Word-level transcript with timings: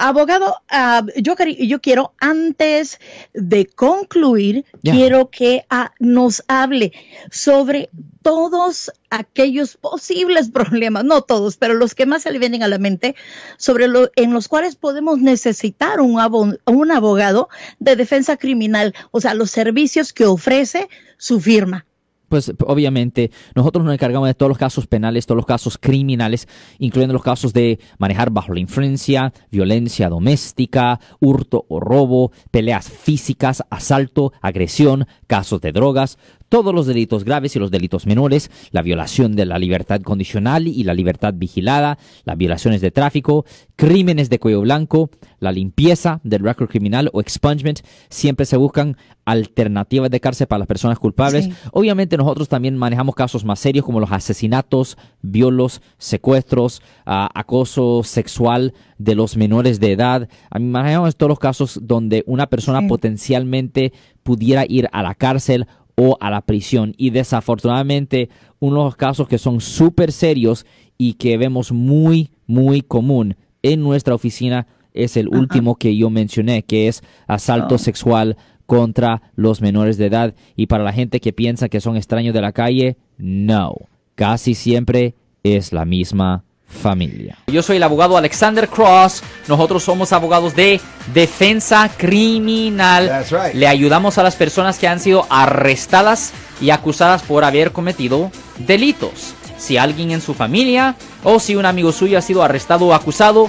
Abogado, 0.00 0.54
ah, 0.68 1.04
yo, 1.16 1.34
yo 1.58 1.80
quiero, 1.80 2.14
antes 2.20 3.00
de 3.34 3.66
concluir, 3.66 4.64
quiero 4.84 5.28
que 5.28 5.64
ah, 5.70 5.92
nos 5.98 6.44
hable 6.46 6.92
sobre 7.32 7.90
todos 8.22 8.92
aquellos 9.10 9.76
posibles 9.76 10.50
problemas, 10.52 11.04
no 11.04 11.22
todos, 11.22 11.56
pero 11.56 11.74
los 11.74 11.96
que 11.96 12.06
más 12.06 12.22
se 12.22 12.30
le 12.30 12.38
vienen 12.38 12.62
a 12.62 12.68
la 12.68 12.78
mente, 12.78 13.16
sobre 13.56 13.88
lo, 13.88 14.12
en 14.14 14.32
los 14.32 14.46
cuales 14.46 14.76
podemos 14.76 15.18
necesitar 15.18 16.00
un, 16.00 16.20
un 16.64 16.90
abogado 16.92 17.48
de 17.80 17.96
defensa 17.96 18.36
criminal, 18.36 18.94
o 19.10 19.20
sea, 19.20 19.34
los 19.34 19.50
servicios 19.50 20.12
que 20.12 20.26
ofrece 20.26 20.88
su 21.16 21.40
firma 21.40 21.87
pues 22.28 22.52
obviamente 22.66 23.30
nosotros 23.54 23.84
nos 23.84 23.94
encargamos 23.94 24.28
de 24.28 24.34
todos 24.34 24.48
los 24.48 24.58
casos 24.58 24.86
penales, 24.86 25.26
todos 25.26 25.36
los 25.36 25.46
casos 25.46 25.78
criminales, 25.78 26.48
incluyendo 26.78 27.12
los 27.12 27.22
casos 27.22 27.52
de 27.52 27.78
manejar 27.98 28.30
bajo 28.30 28.52
la 28.52 28.60
influencia, 28.60 29.32
violencia 29.50 30.08
doméstica, 30.08 31.00
hurto 31.20 31.64
o 31.68 31.80
robo, 31.80 32.32
peleas 32.50 32.90
físicas, 32.90 33.64
asalto, 33.70 34.32
agresión, 34.40 35.06
casos 35.26 35.60
de 35.60 35.72
drogas, 35.72 36.18
todos 36.48 36.74
los 36.74 36.86
delitos 36.86 37.24
graves 37.24 37.54
y 37.56 37.58
los 37.58 37.70
delitos 37.70 38.06
menores, 38.06 38.50
la 38.70 38.82
violación 38.82 39.36
de 39.36 39.44
la 39.44 39.58
libertad 39.58 40.00
condicional 40.00 40.66
y 40.66 40.82
la 40.84 40.94
libertad 40.94 41.34
vigilada, 41.36 41.98
las 42.24 42.38
violaciones 42.38 42.80
de 42.80 42.90
tráfico, 42.90 43.44
crímenes 43.76 44.30
de 44.30 44.38
cuello 44.38 44.62
blanco, 44.62 45.10
la 45.40 45.52
limpieza 45.52 46.20
del 46.24 46.42
récord 46.42 46.68
criminal 46.68 47.10
o 47.12 47.20
expungement, 47.20 47.80
siempre 48.08 48.46
se 48.46 48.56
buscan 48.56 48.96
alternativas 49.24 50.10
de 50.10 50.20
cárcel 50.20 50.46
para 50.46 50.60
las 50.60 50.68
personas 50.68 50.98
culpables. 50.98 51.50
Obviamente 51.72 52.16
nosotros 52.18 52.48
también 52.48 52.76
manejamos 52.76 53.14
casos 53.14 53.44
más 53.44 53.60
serios 53.60 53.84
como 53.84 54.00
los 54.00 54.12
asesinatos, 54.12 54.98
violos, 55.22 55.80
secuestros, 55.96 56.82
ah, 57.06 57.28
acoso 57.34 58.02
sexual 58.04 58.74
de 58.98 59.14
los 59.14 59.36
menores 59.36 59.80
de 59.80 59.92
edad. 59.92 60.28
Manejamos 60.58 61.16
todos 61.16 61.30
los 61.30 61.38
casos 61.38 61.80
donde 61.82 62.24
una 62.26 62.48
persona 62.48 62.86
potencialmente 62.86 63.92
pudiera 64.22 64.64
ir 64.68 64.88
a 64.92 65.02
la 65.02 65.14
cárcel 65.14 65.66
o 65.96 66.18
a 66.20 66.30
la 66.30 66.42
prisión. 66.42 66.94
Y 66.98 67.10
desafortunadamente, 67.10 68.28
uno 68.58 68.78
de 68.78 68.84
los 68.84 68.96
casos 68.96 69.28
que 69.28 69.38
son 69.38 69.60
súper 69.60 70.12
serios 70.12 70.66
y 70.98 71.14
que 71.14 71.38
vemos 71.38 71.72
muy, 71.72 72.30
muy 72.46 72.82
común 72.82 73.36
en 73.62 73.80
nuestra 73.80 74.14
oficina 74.14 74.66
es 74.92 75.16
el 75.16 75.28
último 75.28 75.76
que 75.76 75.96
yo 75.96 76.10
mencioné, 76.10 76.64
que 76.64 76.88
es 76.88 77.02
asalto 77.26 77.76
oh. 77.76 77.78
sexual 77.78 78.36
contra 78.68 79.22
los 79.34 79.62
menores 79.62 79.96
de 79.96 80.06
edad. 80.06 80.34
Y 80.54 80.66
para 80.66 80.84
la 80.84 80.92
gente 80.92 81.20
que 81.20 81.32
piensa 81.32 81.70
que 81.70 81.80
son 81.80 81.96
extraños 81.96 82.34
de 82.34 82.42
la 82.42 82.52
calle, 82.52 82.98
no. 83.16 83.74
Casi 84.14 84.54
siempre 84.54 85.14
es 85.42 85.72
la 85.72 85.86
misma 85.86 86.44
familia. 86.66 87.38
Yo 87.46 87.62
soy 87.62 87.78
el 87.78 87.82
abogado 87.82 88.18
Alexander 88.18 88.68
Cross. 88.68 89.22
Nosotros 89.48 89.82
somos 89.82 90.12
abogados 90.12 90.54
de 90.54 90.82
defensa 91.14 91.90
criminal. 91.96 93.24
Le 93.54 93.66
ayudamos 93.66 94.18
a 94.18 94.22
las 94.22 94.36
personas 94.36 94.78
que 94.78 94.86
han 94.86 95.00
sido 95.00 95.26
arrestadas 95.30 96.34
y 96.60 96.68
acusadas 96.68 97.22
por 97.22 97.44
haber 97.44 97.72
cometido 97.72 98.30
delitos. 98.58 99.32
Si 99.56 99.78
alguien 99.78 100.10
en 100.10 100.20
su 100.20 100.34
familia 100.34 100.94
o 101.24 101.40
si 101.40 101.56
un 101.56 101.64
amigo 101.64 101.90
suyo 101.90 102.18
ha 102.18 102.22
sido 102.22 102.42
arrestado 102.42 102.88
o 102.88 102.92
acusado, 102.92 103.48